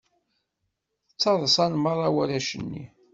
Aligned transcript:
Ttaḍsan 1.09 1.73
meṛṛa 1.77 2.09
warrac-nni. 2.15 2.85